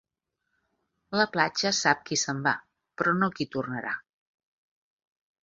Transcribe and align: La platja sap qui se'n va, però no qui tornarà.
La 1.19 1.27
platja 1.35 1.71
sap 1.81 2.01
qui 2.07 2.17
se'n 2.21 2.41
va, 2.49 2.55
però 3.03 3.15
no 3.19 3.31
qui 3.37 3.49
tornarà. 3.59 3.95